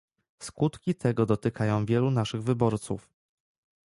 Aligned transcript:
Skutki 0.39 0.95
tego 0.95 1.25
dotykają 1.25 1.85
wielu 1.85 2.11
naszych 2.11 2.43
wyborców 2.43 3.09